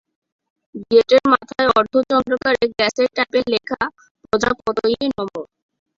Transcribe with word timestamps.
গেটের 0.87 1.23
মাথায় 1.31 1.69
অর্ধচন্দ্রাকারে 1.77 2.63
গ্যাসের 2.71 3.09
টাইপে 3.15 3.39
লেখা 3.53 3.81
প্রজাপতয়ে 4.21 4.97
নমঃ। 5.09 5.45